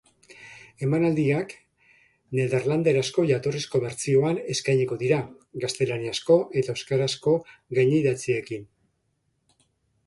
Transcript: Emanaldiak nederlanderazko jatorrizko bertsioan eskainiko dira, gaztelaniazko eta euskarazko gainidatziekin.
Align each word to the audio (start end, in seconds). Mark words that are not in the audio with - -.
Emanaldiak 0.85 1.51
nederlanderazko 2.39 3.25
jatorrizko 3.33 3.83
bertsioan 3.83 4.41
eskainiko 4.55 4.99
dira, 5.03 5.21
gaztelaniazko 5.67 6.41
eta 6.63 6.77
euskarazko 6.79 7.37
gainidatziekin. 7.81 8.69